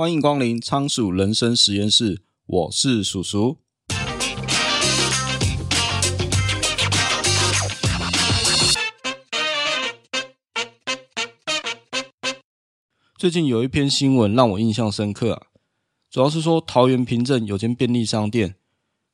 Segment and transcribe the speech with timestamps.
[0.00, 3.58] 欢迎光临仓鼠人生实验室，我是鼠鼠。
[13.18, 15.42] 最近有一篇新闻让我印象深刻啊，
[16.10, 18.54] 主要是说桃园平镇有间便利商店，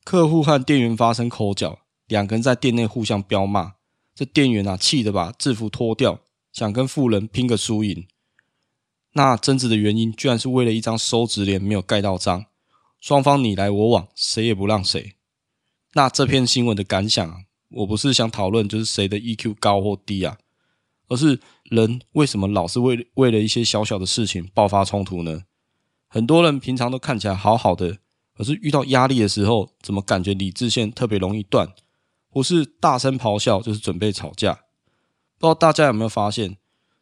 [0.05, 3.73] 客户和店员发生口角，两个人在店内互相飙骂，
[4.15, 6.21] 这店员啊气得把制服脱掉，
[6.53, 8.07] 想跟富人拼个输赢。
[9.17, 12.45] 那争执的原因居然是为了一张收执联没有盖到章，
[13.01, 15.15] 双方你来我往，谁也不让谁。
[15.93, 20.37] 那这篇新闻的感想，我不是想讨论就是谁的 EQ 高或低啊。
[21.07, 25.45] 而是人为什么老是为为了一些小小的事情爆发冲突呢？
[26.07, 27.97] 很多人平常都看起来好好的，
[28.35, 31.73] 可是遇到压力的时候，怎么感觉理智线特别容易断？
[32.29, 34.53] 不是大声咆哮，就是准备吵架。
[35.39, 36.57] 不知道大家有没有发现，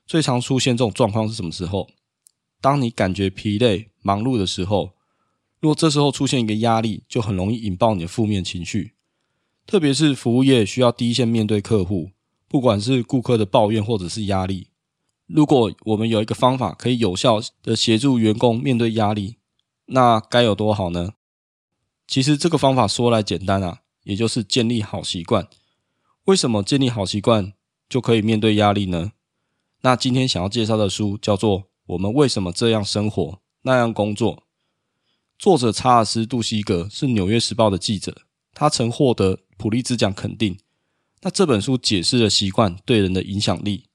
[0.06, 1.90] 最常出现这种状况是什么时候？
[2.66, 4.94] 当你感觉疲累、忙碌的时候，
[5.60, 8.94] 如果这时候出现一个压力，就很容易引爆你的负面情绪。
[9.68, 12.10] 特别是服务业需要第一线面对客户。
[12.48, 14.70] 不管是顾客的抱怨或者是压力，
[15.28, 19.36] 如果我们有一个方法可以有效的协助员工面对压力，
[19.86, 21.12] 那该有多好呢？
[22.08, 25.48] 其实这个方法说来简单啊，也就是建立好习惯。
[26.24, 27.54] 为什么建立好习惯
[27.88, 29.12] 就可以面对压力呢？
[29.82, 34.38] 那今天想要介绍的书叫做《我们为什么这样生活，那样工作》，
[35.38, 40.58] 作者查尔斯·杜希格是《纽约时报》的记者，他曾获得普利兹奖肯定。
[41.22, 43.86] 那这本书解释了习惯对人的影响力，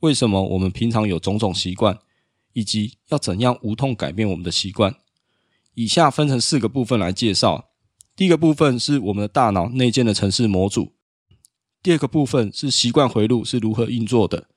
[0.00, 1.98] 为什么我们平常有种种习惯，
[2.54, 4.96] 以及要怎样无痛改变我们的习惯。
[5.74, 7.70] 以下分成四个部分来介绍。
[8.16, 10.92] 第一个部分是我们的大脑内建的城市模组，
[11.82, 14.48] 第二个部分是习惯回路是如何运作的，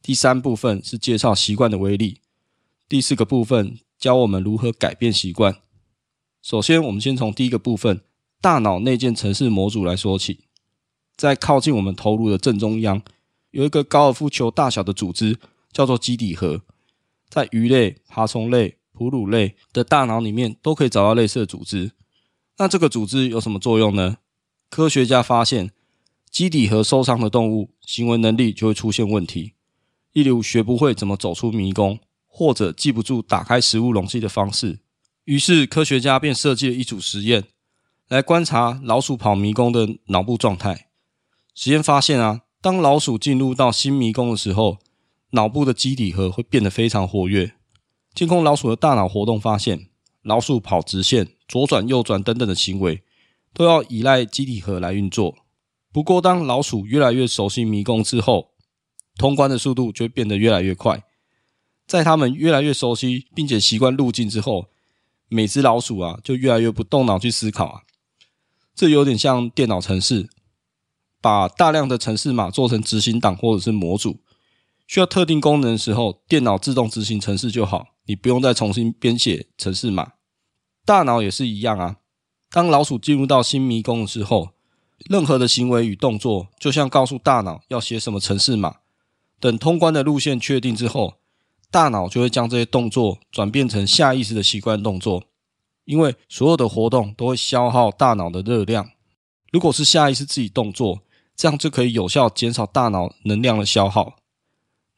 [0.00, 2.20] 第三部分是介绍习惯的威力，
[2.86, 5.56] 第四个部分教我们如何改变习惯。
[6.42, 8.02] 首先，我们先从第一个部分——
[8.42, 10.40] 大脑内建程式模组来说起。
[11.16, 13.00] 在靠近我们头颅的正中央，
[13.52, 15.38] 有一个高尔夫球大小的组织，
[15.72, 16.60] 叫做基底核。
[17.30, 21.92] 在鱼类、爬虫类、哺乳类的大脑里面，都可以找到类似的组织。
[22.58, 24.18] 那这个组织有什么作用呢？
[24.68, 25.70] 科学家发现，
[26.30, 29.54] 基底核受伤的动物，行为能力就会出现问题，
[30.12, 31.98] 例如学不会怎么走出迷宫，
[32.36, 34.80] 或者记不住打开食物容器的方式。
[35.22, 37.44] 于是，科学家便设计了一组实验，
[38.08, 40.88] 来观察老鼠跑迷宫的脑部状态。
[41.54, 44.78] 实验发现啊，当老鼠进入到新迷宫的时候，
[45.30, 47.52] 脑部的基底核会变得非常活跃。
[48.12, 49.86] 监控老鼠的大脑活动发现，
[50.22, 53.04] 老鼠跑直线、左转、右转等等的行为，
[53.52, 55.36] 都要依赖基底核来运作。
[55.92, 58.50] 不过，当老鼠越来越熟悉迷宫之后，
[59.16, 61.04] 通关的速度就会变得越来越快。
[61.94, 64.66] 在它们越来越熟悉并且习惯路径之后，
[65.28, 67.82] 每只老鼠啊就越来越不动脑去思考啊。
[68.74, 70.28] 这有点像电脑程式。
[71.20, 74.18] 把大量的程式码做成执行档或者是模组，
[74.88, 80.14] 需要特定功能的时候，电脑自动执行程式就好，你不用再重新编写程式码。
[80.84, 81.98] 大脑也是一样啊，
[82.50, 84.50] 当老鼠进入到新迷宫的时候，
[85.08, 88.78] 任何的行为与动作，就像告诉大脑要写什么程式码。
[89.38, 91.14] 等通关的路线确定之后，
[91.74, 95.24] 大脑就会将这些动作转变成下意识的习惯动作，
[95.86, 98.90] 因为所有的活动都会消耗大脑的热量。
[99.50, 101.00] 如果是下意识自己动作，
[101.34, 104.14] 这样就可以有效减少大脑能量的消耗。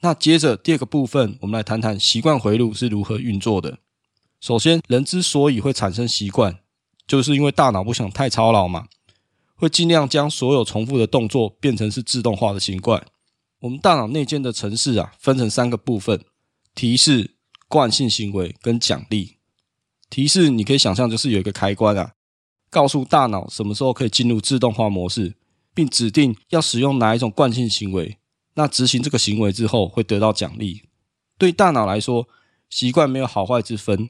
[0.02, 3.78] 那接着第二个部分，我们来谈谈习惯回路是如何运作的。
[4.38, 6.58] 首先，人之所以会产生习惯，
[7.06, 8.88] 就是因为大脑不想太操劳嘛，
[9.54, 13.02] 会尽量将所有重复的动作变成是自动化的习惯。
[13.60, 16.22] 我们大脑内建的程式啊，分成三个部分：
[16.76, 17.34] 提示、
[17.66, 19.38] 惯性行为跟奖励。
[20.08, 22.12] 提示你可以想象就是有一个开关啊，
[22.70, 25.34] 告诉大脑什么时候可以进入自动化模式。
[25.76, 28.16] 并指定要使用哪一种惯性行为，
[28.54, 30.84] 那执行这个行为之后会得到奖励。
[31.36, 32.26] 对大脑来说，
[32.70, 34.08] 习惯没有好坏之分，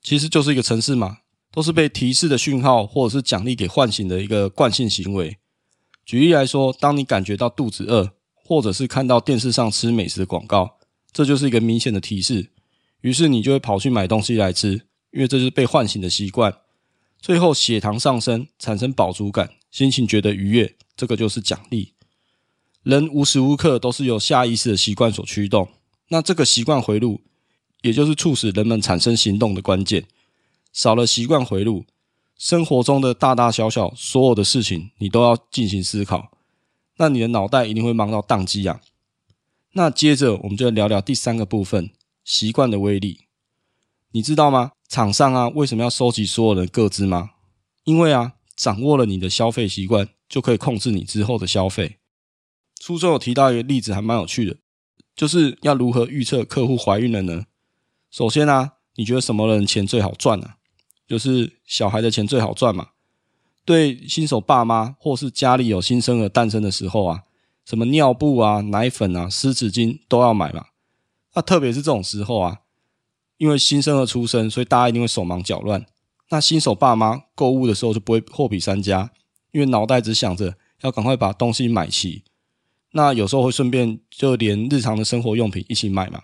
[0.00, 1.18] 其实就是一个程式码，
[1.50, 5.36] 都是被提示的讯号或者是奖励给唤醒的一个惯性行为。
[6.06, 10.78] 举例来说，当你感觉到肚子饿，或者是看到电视上吃美食的广告，
[11.14, 12.50] 这就是一个明显的提示，
[13.00, 14.72] 于是你就会跑去买东西来吃，
[15.12, 16.52] 因为这就是被唤醒的习惯。
[17.20, 20.74] 最后血糖上升，产生饱足感，心情觉得愉悦。
[20.96, 21.92] 这个就是奖励。
[22.82, 25.68] 人无时无刻都是由下意识的习惯所驱动，
[26.08, 27.22] 那这个习惯回路，
[27.82, 30.04] 也就是促使人们产生行动的关键。
[30.72, 31.86] 少了习惯回路，
[32.36, 36.32] 生活中的大大小小所有的事情，你都要进行思考，
[36.98, 38.80] 那你的脑袋一定会忙到宕机啊。
[39.76, 41.90] 那接着我们就聊聊第三个部分：
[42.24, 43.26] 习惯的威力。
[44.12, 44.70] 你知道吗？
[44.88, 47.30] 厂商啊，为什么要收集所有人的个资吗？
[47.82, 51.98] 因为啊，掌握了你的消费习惯，就可以控制你之后的消费。
[52.80, 54.56] 书中有提到一个例子，还蛮有趣的，
[55.16, 57.46] 就是要如何预测客户怀孕了呢？
[58.12, 60.54] 首先啊，你觉得什么人钱最好赚呢？
[61.08, 62.90] 就是小孩的钱最好赚嘛。
[63.64, 67.22] 对新手爸妈或是家里有新生儿诞生的时候啊，
[67.64, 70.66] 什么尿布啊、奶粉啊、湿纸巾都要买嘛。
[71.34, 72.60] 那特别是这种时候啊。
[73.36, 75.84] 因为新生儿出生，所以大家一定会手忙脚乱。
[76.30, 79.10] 那新手爸妈购物的时候就不会货比三家，
[79.50, 82.22] 因为脑袋只想着要赶快把东西买齐。
[82.92, 86.22] 那有时候会顺便就连日常的生活用品一起买嘛。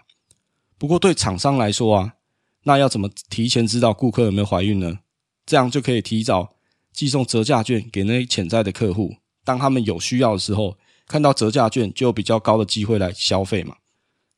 [0.78, 2.14] 不过对厂商来说啊，
[2.62, 5.00] 那要怎么提前知道顾客有没有怀孕呢？
[5.44, 6.54] 这样就可以提早
[6.92, 10.78] 寄送折价券给那些潜在的客户，当他们有需要的时候，
[11.10, 13.78] 看到折价券就有比较高的机会来消费嘛。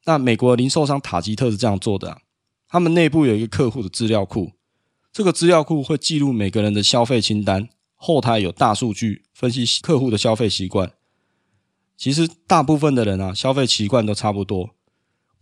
[0.06, 2.22] 那美国零售商塔吉特是这样做的啊。
[2.66, 4.52] 他们内部有一个客户的资料库，
[5.12, 10.90] 这个资料库会记录每个人的消费清单，后台有大数据分析客户的消费习惯。
[11.98, 14.70] 其实大部分的人啊，消费习惯都差不多。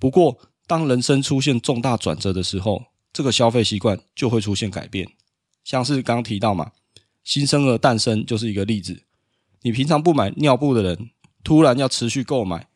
[0.00, 0.36] 不过，
[0.66, 5.08] 当人生出现重大转折的时候，这个消费习惯就会出现改变。
[5.62, 6.72] 像是刚刚提到嘛，
[7.22, 9.04] 新生儿诞生就是一个例子。
[9.62, 11.10] 你平常不买尿布的人，
[11.42, 12.68] 突然要持续购买，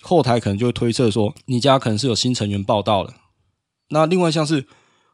[0.00, 3.14] 后台可能就会推测说，你家可能是有新成员报到了。
[3.88, 4.66] 那另外像是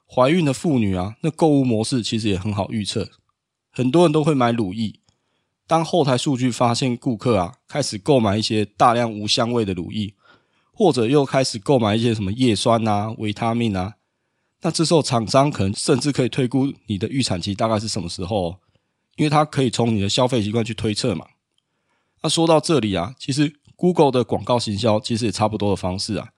[0.06, 3.10] 怀孕的妇女啊，那购物模式其实也很好预测。
[3.70, 5.00] 很多人都会买乳液，
[5.66, 10.14] 当后台数据发现顾客啊开始购买一些大量无香味的乳液，
[10.72, 13.94] 或者又开始购买一些什么叶酸啊、维他命啊，
[14.62, 18.58] 那这时候厂商可能甚至可以推估你的预产期大概是什么时候哦，
[19.16, 21.26] 因为它可以从你的消费习惯去推测嘛。
[22.22, 26.30] 那说到这里啊，其实 Google 的广告行销其实也差不多的方式啊。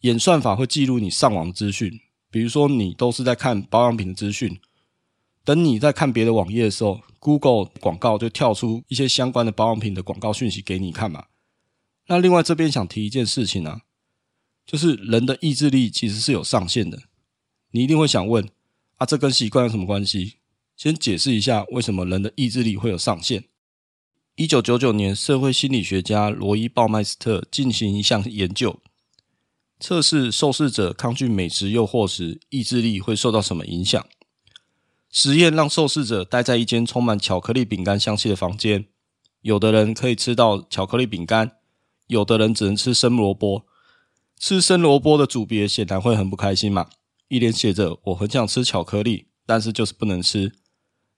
[0.00, 2.00] 演算法会记录你上网的资讯，
[2.30, 4.60] 比如说你都是在看保养品的资讯，
[5.44, 11.24] 等你在看别的网页的时候，Google 广告就跳出一些相关的保养品的广告讯息给你看嘛。
[12.06, 13.82] 那另外这边想提一件事情啊，
[14.64, 17.02] 就是人的意志力其实是有上限的。
[17.70, 18.48] 你一定会想问
[18.96, 20.36] 啊，这跟习惯有什么关系？
[20.76, 23.44] 先解释一下为什么人的意志力会有上限。
[24.38, 28.78] 一九九九年，社会心理学家罗伊·鲍麦斯特进行一项研究。
[29.80, 34.06] 测试受试者抗拒美食诱惑时，意志力会受到什么影响？
[35.10, 38.86] 实验让受试者待在一间充满巧克力饼干香气的房间，
[39.40, 41.56] 有的人可以吃到巧克力饼干，
[42.06, 43.66] 有的人只能吃生萝卜。
[44.38, 46.88] 吃生萝卜的组别显然会很不开心嘛，
[47.26, 50.52] 一脸写着“我很想吃巧克力，但是就是不能吃”。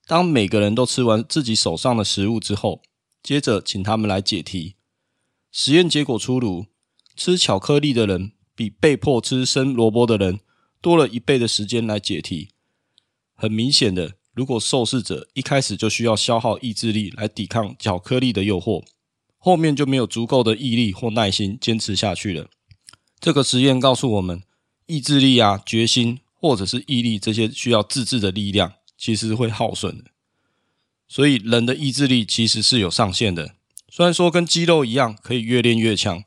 [0.09, 2.81] 当每个人都吃完自己手上的食物之后，
[3.23, 4.77] 接着请他们来解题。
[5.51, 6.67] 实验结果出炉，
[7.17, 8.33] 吃巧克力的人。
[8.53, 10.41] 比被迫吃生萝卜的人
[10.83, 12.51] 多了一倍的时间来解题。
[13.35, 18.85] 很明显的，如果受试者一开始就需要消耗意志力来抵抗巧克力的诱惑，
[19.39, 22.51] 后面就没有足够的毅力或耐心坚持下去了。
[23.19, 24.43] 这个实验告诉我们，
[24.85, 30.11] 意志力啊、决心或者是毅力这些需要自制的力量，其实会耗损的。
[31.13, 33.57] 所以，人的意志力其实是有上限的。
[33.89, 36.23] 虽然说跟肌肉一样，可以越练越强。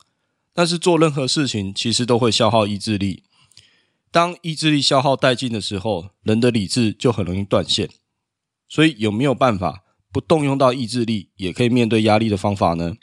[0.53, 3.24] 但是做任何事情其实都会消耗意志力。
[4.12, 7.89] 当意志力消耗殆尽的时候，人的理智就很容易断线。
[8.67, 12.96] 所以有没有办法不动用到意志力也可以面对压力的方法呢？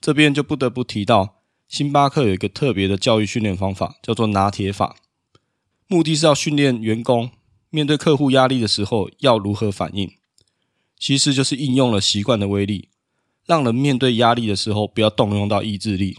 [0.00, 4.96] 这边就不得不提到，星巴克有一个特别的教育训练方法，叫做拿铁法。
[5.86, 7.30] 目的是要训练员工
[7.68, 10.10] 面对客户压力的时候要如何反应。
[11.00, 12.90] 其实就是应用了习惯的威力，
[13.46, 16.18] 让人面对压力的时候不要动用到意志力。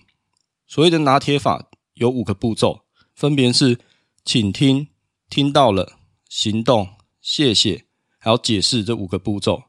[0.67, 2.81] 所谓的拿铁法有五个步骤，
[3.13, 3.77] 分别是
[4.25, 4.87] 请听、
[5.29, 6.89] 听到了、行动、
[7.21, 7.85] 谢谢，
[8.17, 9.65] 还有解释这五个步骤。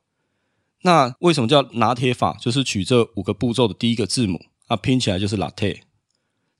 [0.84, 2.36] 那为什么叫拿铁法？
[2.40, 5.82] 就是取这五个步骤的第一个字母，啊，拼起来就是 latte。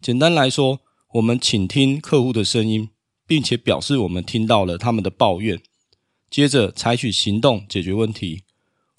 [0.00, 0.80] 简单来说，
[1.14, 2.90] 我们倾听客户的声音，
[3.26, 5.62] 并且表示我们听到了他们的抱怨，
[6.32, 8.44] 接着采取行动解决问题。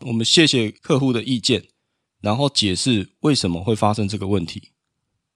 [0.02, 1.64] 我们谢谢客户的意见，
[2.22, 4.70] 然后解释为什么会发生这个问题。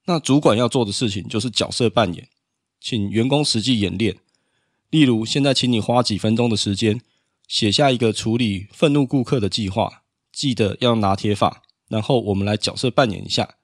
[0.05, 2.29] 那主管要做的事情就是角色扮演，
[2.79, 4.15] 请员工实际演练。
[4.91, 7.01] 例如，现在请你花几分钟的时间
[7.47, 11.63] 写下一个处理愤怒顾客的计划，记得要拿铁法。
[11.87, 13.55] 然后我们来角色扮演一下。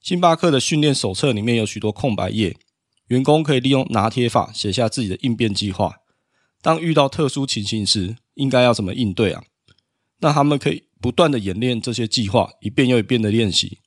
[0.00, 2.56] 星巴克的训练手册里面有许多空白页，
[3.08, 5.99] 员工可以利用拿铁法写下自己的应变计划。
[6.62, 9.42] 当遇到特殊情形时，应该要怎么应对啊？
[10.18, 13.78] 那他们可以不断的演练这些计划，一遍又一遍的练习。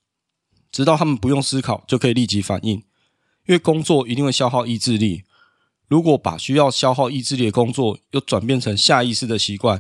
[0.72, 2.78] 直到他们不用思考就可以立即反应，
[3.46, 5.24] 因为工作一定会消耗意志力。
[5.88, 9.80] 如果把需要消耗意志力的工作又转变成下意识的习惯，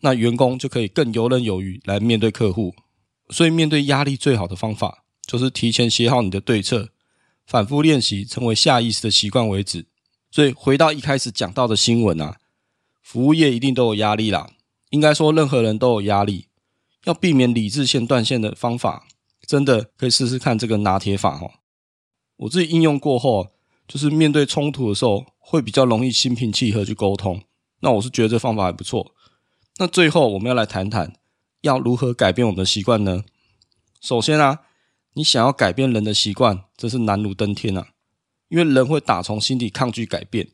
[0.00, 2.74] 那员工就可以更游刃有余来面对客户。
[3.28, 6.88] 所以，面对压力最好的方法就是提前写好你的对策，
[7.46, 9.86] 反复练习，成为下意识的习惯为止。
[10.32, 12.38] 所以，回到一开始讲到的新闻啊，
[13.02, 14.50] 服务业一定都有压力啦。
[14.88, 16.46] 应该说，任何人都有压力。
[17.04, 19.06] 要避免理智线断线的方法，
[19.46, 21.50] 真的可以试试看这个拿铁法哦。
[22.36, 23.48] 我自己应用过后，
[23.86, 27.42] 就是面对冲突的时候，会比较容易心平气和去沟通。
[27.80, 29.12] 那我是觉得这方法还不错。
[29.78, 31.12] 那最后我们要来谈谈，
[31.60, 33.24] 要如何改变我们的习惯呢？
[34.00, 34.60] 首先啊，
[35.14, 37.88] 你想要改变人的习惯，这是难如登天啊，
[38.52, 40.46] 因为人会打从心底抗拒改变。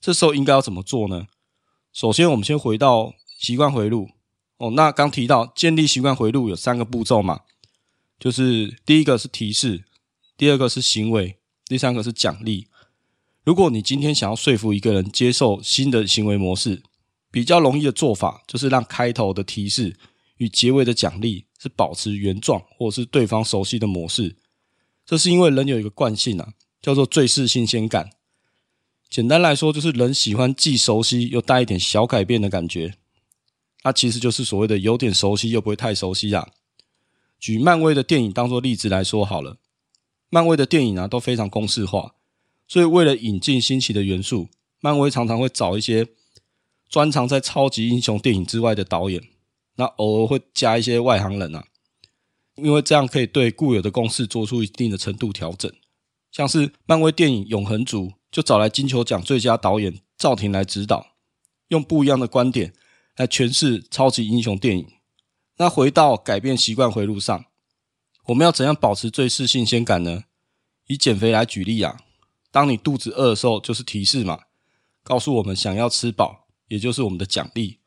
[0.00, 1.28] 这时候应该要怎么做呢？
[1.92, 4.10] 首先，我们先回到习惯回路。
[4.56, 7.42] 哦，那刚提到建立习惯回路有三个步骤嘛，
[8.18, 9.84] 就是第一个是提示，
[10.36, 11.36] 第二个是行为，
[11.66, 12.66] 第三个是奖励。
[13.44, 16.82] 如果你今天想要说服一个人接受新的行为模式，
[17.30, 19.96] 比较容易的做法就是让开头的提示
[20.38, 24.34] 与结尾的奖励是保持原状或者是对方熟悉的模式。
[25.04, 26.54] 这是因为人有一个惯性啊，
[26.86, 28.10] 叫做最适新鲜感。
[29.10, 32.94] 简单来说，就是人喜欢既熟悉又带一点小改变的感觉。
[33.82, 36.48] 它其实就是所谓的有点熟悉又不会太熟悉啊。
[37.40, 39.56] 举漫威的电影当做例子来说好了，
[40.30, 42.14] 漫威的电影啊都非常公式化，
[42.68, 46.06] 所以为了引进新奇的元素，漫威常常会找一些
[46.88, 49.20] 专长在超级英雄电影之外的导演，
[49.74, 51.66] 那偶尔会加一些外行人啊，
[52.54, 55.68] 因为这样可以对固有的公式做出一定的程度调整。
[56.36, 61.14] 像是漫威电影《永恒族》就找来金球奖最佳导演赵婷来指导，
[61.68, 62.74] 用不一样的观点。
[63.16, 64.86] 来诠释超级英雄电影。
[65.56, 67.46] 那回到改变习惯回路上，
[68.26, 70.24] 我们要怎样保持最适新鲜感呢？
[70.88, 71.98] 以减肥来举例啊，
[72.50, 74.40] 当你肚子饿的时候，就是提示嘛，
[75.02, 77.78] 告诉我们想要吃饱，也就是我们的奖励。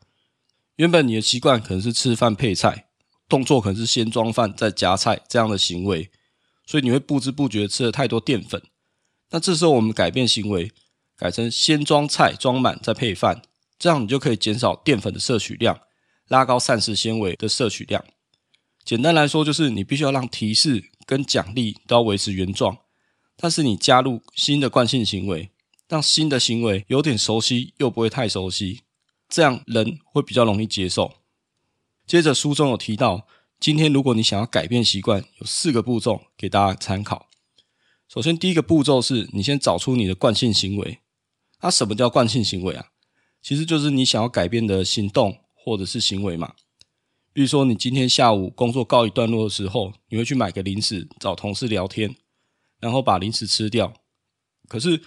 [0.77, 2.87] 原本你的习惯可能是吃饭配菜，
[3.27, 6.09] 动作可能是先装饭再夹菜这样的行为，
[6.69, 8.61] 所以你会不知不觉吃了太多淀粉。
[9.31, 10.71] 那这时候我们改变行为，
[11.17, 13.41] 改成先装菜装满再配饭。
[13.79, 15.79] 这样你就可以减少淀粉的摄取量，
[16.27, 18.05] 拉高膳食纤维的摄取量。
[18.85, 22.77] 简单来说，就是你必须要让提示跟奖励都要维持原状，
[23.35, 25.49] 但是你加入新的惯性行为，
[25.87, 28.81] 让新的行为有点熟悉又不会太熟悉，
[29.27, 31.13] 这样人会比较容易接受。
[32.05, 33.25] 接着书中有提到，
[33.59, 37.27] 今天如果你想要改变习惯，有四个步骤给大家参考。
[38.07, 40.99] 首先，第一个步骤是你先找出你的惯性行为。
[41.61, 42.87] 那什么叫惯性行为啊？
[43.41, 46.53] 其实就是你想要改变的行动或者是行为嘛。
[47.33, 52.15] 比如说，你今天下午工作告一段落的时候，你会去买个零食，找同事聊天，
[52.79, 53.93] 然后把零食吃掉。
[54.69, 55.03] 可是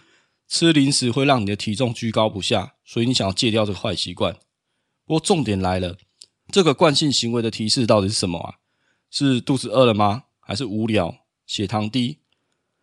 [0.46, 4.34] 吃零食会让你的体重居高不下，所以你想要戒掉这个坏习惯。
[5.06, 5.96] 不过重点来了，
[6.52, 8.56] 这个惯性行为的提示到底是什么啊？
[9.10, 10.24] 是肚子饿了吗？
[10.38, 12.18] 还是无聊、血糖低？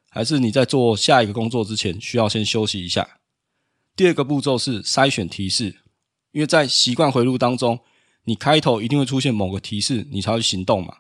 [0.10, 3.20] 还是你在做下一个工作之前需要先休息一下？
[3.96, 5.82] 第二个步骤是筛选提示，
[6.32, 7.82] 因为在习惯回路当中，
[8.24, 10.98] 你开头一定会出现某个提示，你才会行动嘛。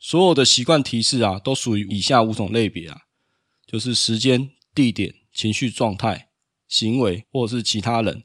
[0.00, 3.02] 所有的习惯提示啊，都属于以下五种类别啊，
[3.64, 6.28] 就是时间、地点、情绪状态、
[6.66, 8.24] 行为或者是其他人。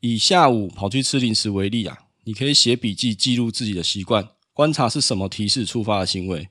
[0.00, 6.50] 以下午跑去吃零食为例啊，你可以写笔记记录自己的习惯，观察是什么提示触发的行为。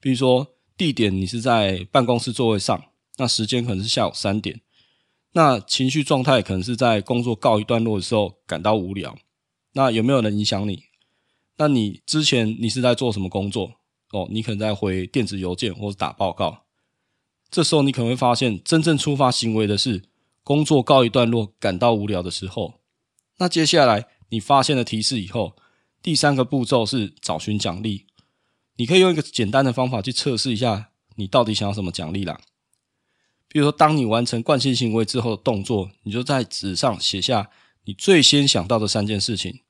[0.00, 2.82] 比如说地点，你是在办公室座位上，
[3.18, 4.62] 那时间可能是下午三点。
[5.32, 9.18] 那情绪状态可能是在工作告一段落的时候感到无聊。
[9.74, 10.84] 那有没有人影响你？
[11.58, 13.72] 那你之前你是在做什么工作？
[14.12, 16.64] 哦，你可能在回电子邮件或者打报告。
[17.50, 20.04] 这时候你可能会发现，真正触发行为的是
[20.42, 22.80] 工作告一段落感到无聊的时候。
[23.36, 25.56] 那接下来你发现了提示以后，
[26.02, 28.06] 第三个步骤是找寻奖励。
[28.76, 32.40] 你可以用一个简单的方法去测试一下，你到底想要什么奖励啦。
[33.48, 37.50] 比如说，当你完成惯性行为之后的动作，你就在纸上写下
[37.84, 39.60] 你最先想到的三件事情。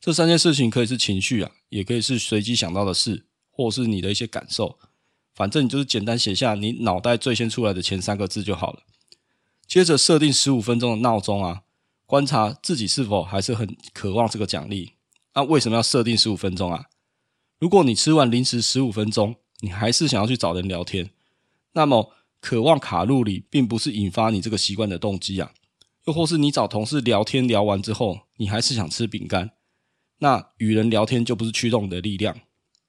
[0.00, 4.78] 这三件事情可以是情绪啊，也可以是随机想到的事，或是你的一些感受。
[5.34, 8.84] 反正你就是简单写下你脑袋最先出来的前三个字就好了。
[9.66, 11.63] 接着设定十五分钟的闹钟啊，
[12.06, 14.92] 观察自己是否还是很渴望这个奖励。
[15.34, 16.86] 那为什么要设定十五分钟啊？
[17.58, 21.10] 如果你吃完零食十五分钟，你还是想要去找人聊天，
[21.72, 22.12] 那么。
[22.40, 25.50] 渴望卡路里，并不是引发你这个习惯的动机啊。
[26.04, 29.52] 又或是你找同事聊天聊完之后，你还是想吃饼干，
[30.18, 32.38] 那与人聊天就不是驱动你的力量。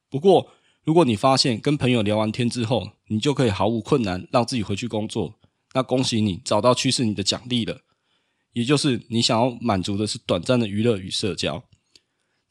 [0.09, 0.51] 不过，
[0.83, 5.35] 如果你发现跟朋友聊完天之后，你就可以毫无困难让自己回去工作，
[5.71, 7.79] 那恭喜你找到驱使你的奖励了，
[8.55, 11.61] 也就是你想要满足的是短暂的娱乐与社交。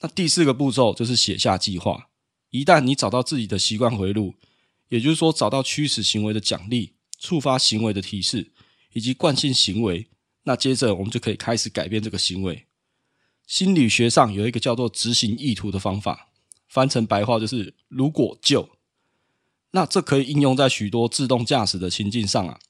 [0.01, 2.11] 那第四个步骤就是写下计划。
[2.51, 4.35] 一旦你找到自己的习惯回路，
[4.91, 8.53] 也就是说找到驱使行为的奖励、触发行为的提示
[8.93, 10.11] 以及惯性行为，
[10.43, 12.67] 那接着我们就可以开始改变这个行为。
[13.47, 16.29] 心理学上有一个叫做执行意图的方法，
[16.69, 18.77] 翻成白话就是“如果就”。
[19.73, 22.61] 那这可以应用在许多自动驾驶的情境上啊。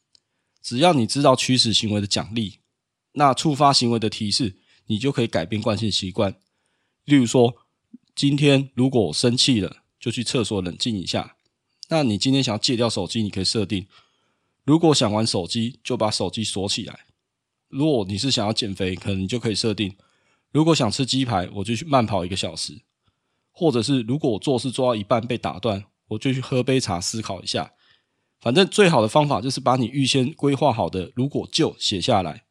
[0.63, 2.61] 只要你知道驱使行为的奖励，
[3.15, 6.37] 那触发行为的提示，你就可以改变惯性习惯。
[7.05, 7.55] 例如说，
[8.15, 11.37] 今天如果生气了，就去厕所冷静一下。
[11.89, 13.87] 那你今天想要戒掉手机，你可以设定：
[14.65, 17.01] 如果想玩手机，就把手机锁起来。
[17.69, 19.97] 如果你是想要减肥，可能你就可以设定：
[20.51, 22.83] 如果想吃鸡排，我就去慢跑一个小时。
[23.51, 27.73] 或者是如果我做事做到一半被打断，我就去喝杯茶思考一下。
[28.41, 32.44] 反正最好的方法就是把你预先规划好的“如果就”写下来。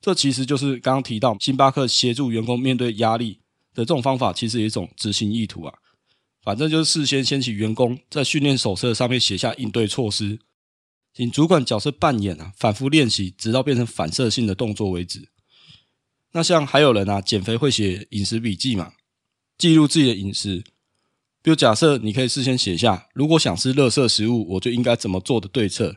[0.00, 3.40] 这其实就是刚刚提到星巴克协助员工面对压力
[3.74, 5.74] 的这种方法，其实有一种执行意图啊。
[6.42, 10.38] 反正就是事先掀起员工在训练手册上面写下应对措施，
[11.12, 15.28] 请主管角色扮演啊，反复练习，直到变成反射性的动作为止。
[16.32, 18.92] 那像还有人啊，减肥会写饮食笔记嘛，
[19.58, 20.64] 记录自己的饮食。
[21.42, 25.96] 比如假设你可以事先写下，如果想吃垃圾食物，我就应该怎么做的对策。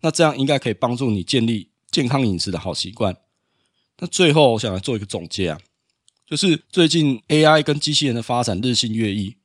[0.00, 3.14] 那这样应该可以帮助你建立健康饮食的好习惯。
[4.02, 5.60] 那最后我想来做一个总结啊，
[6.26, 9.36] 就是最近 AI 跟机器人的发展日新月异，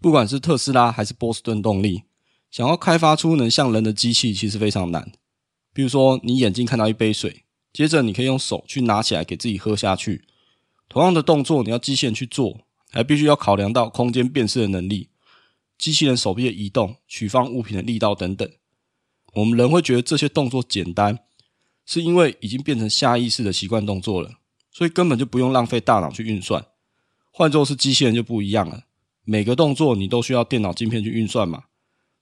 [0.00, 2.02] 不管是特斯拉还是波士顿动力，
[2.50, 5.12] 想要开发出能像人的机器，其实非常难。
[5.72, 10.24] 比如说你眼睛看到一杯水，接着你可以用手去拿起来给自己喝下去，
[10.88, 12.62] 同样的动作你要机器人去做。
[12.94, 15.08] 还必须要考量到空间辨识的能力、
[15.78, 18.46] 机器人手臂的移动、取放物品的力道等等。
[19.32, 21.20] 我们人会觉得这些动作简单，
[21.84, 24.38] 是因为已经变成下意识的习惯动作了，
[24.70, 26.64] 所以根本就不用浪费大脑去运算。
[27.30, 28.84] 换作是机器人就不一样了，
[29.24, 31.64] 每个动作你都需要电脑晶片去运算嘛，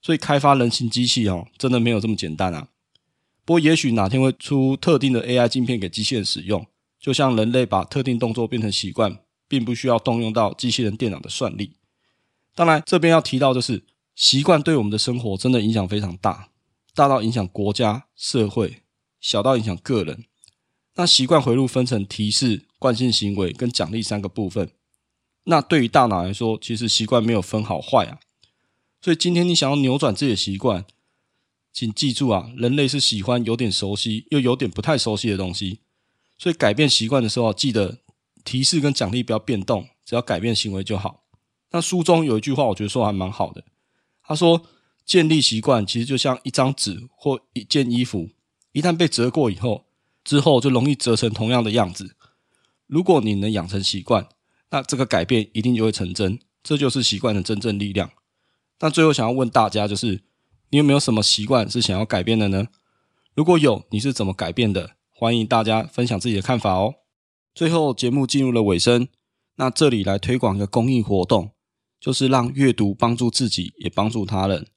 [0.01, 2.67] 所以开发人形机器哦，真的没有这么简单啊。
[3.45, 6.65] 不过也许哪天会出特定的 AI 晶片给机器人使用，
[6.99, 9.19] 就像人类把特定动作变成习惯。
[9.51, 11.73] 并不需要动用到机器人电脑的算力。
[12.55, 13.83] 当然，这边要提到就是
[14.15, 16.47] 习惯对我们的生活真的影响非常大，
[16.95, 18.80] 大到影响国家、社会，
[19.21, 20.25] 小到影响个人。
[20.95, 24.71] 那习惯回路分成提示、惯性行为跟奖励三个部分。
[25.45, 28.19] 那对于大脑来说，其实习惯没有分好坏啊。
[29.01, 30.83] 所以今天你想要扭转自己的习惯，
[31.71, 35.79] 请记住啊，人类是喜欢有点熟悉又有点不太熟悉的东西。
[36.37, 37.99] 所以改变习惯的时候，记得。
[38.43, 41.25] 提示跟奖励不要变动，只要改变行为就好。
[41.69, 43.63] 那书中有一句话，我觉得说还蛮好的。
[44.23, 44.65] 他说
[45.05, 48.31] ：“建立习惯其实就像一张纸或一件衣服，
[48.71, 49.85] 一旦被折过以后，
[50.23, 52.15] 之后就容易折成同样的样子。
[52.87, 54.27] 如果你能养成习惯，
[54.69, 56.39] 那这个改变一定就会成真。
[56.63, 58.11] 这就是习惯的真正力量。
[58.79, 60.21] 那最后想要问大家，就是
[60.69, 62.67] 你有没有什么习惯是想要改变的呢？
[63.33, 64.91] 如果有，你是怎么改变的？
[65.09, 66.95] 欢迎大家分享自己的看法哦。”
[67.53, 69.07] 最后，节目进入了尾声。
[69.55, 71.51] 那这里来推广一个公益活动，
[71.99, 74.67] 就是让阅读帮助自己，也帮助他人。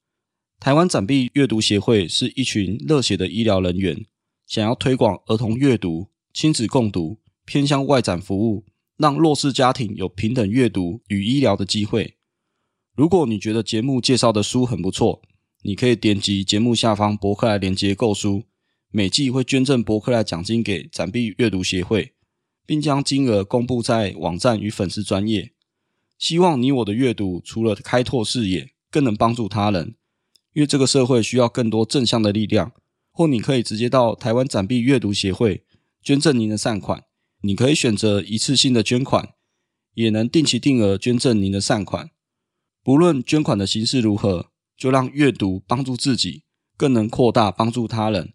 [0.64, 4.06] 台湾展臂阅读协会是一群热血的医疗人员，
[4.46, 8.64] 想要推广儿童阅读、亲子共读、偏向外展服务，
[8.96, 12.16] 让弱势家庭有平等阅读与医疗的机会。
[12.96, 15.20] 如果你觉得节目介绍的书很不错，
[15.64, 18.44] 你可以点击节目下方博客来连接购书，
[18.90, 22.14] 每季会捐赠博客来奖金给展臂阅读协会。
[22.64, 25.52] 并将金额公布在网站与粉丝专页。
[26.18, 29.96] 希望你我的阅读除了开拓视野，更能帮助他人。
[30.54, 32.72] 因为这个社会需要更多正向的力量。
[33.16, 35.64] 或你可以直接到台湾展币阅读协会
[36.02, 37.04] 捐赠您的善款。
[37.42, 39.34] 你可以选择一次性的捐款，
[39.92, 42.10] 也能定期定额捐赠您的善款。
[42.82, 46.42] 不论捐款的形式如何，就让阅读帮助自己，
[46.76, 48.32] 更能扩大帮助他人。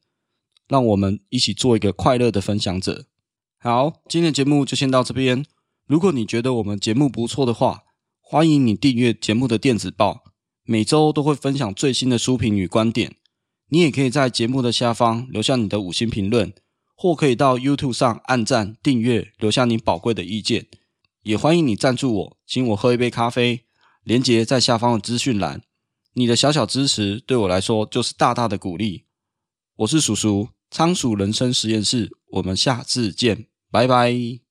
[0.69, 3.07] 让我们一起做一个快乐的分享者。
[3.57, 5.43] 好，今天的节目就先到这边。
[5.85, 7.83] 如果你觉得我们节目不错的话，
[8.21, 10.28] 欢迎你订阅节目的电子报，
[10.69, 13.15] 每周都会分享最新的书评与观点。
[13.69, 16.53] 你也可以在节目的下方留下你的五星评论，
[16.95, 20.67] 或可以到 YouTube 上按赞、订阅，留下你宝贵的意见。
[21.23, 23.65] 也欢迎你赞助我，请我喝一杯咖啡，
[24.03, 25.63] 连结在下方的资讯栏。
[26.13, 29.05] 你的小小支持对我来说就是大大的鼓励。
[29.77, 32.11] 我是叔叔，仓鼠人生实验室。
[32.33, 34.48] 我们下次见，拜拜。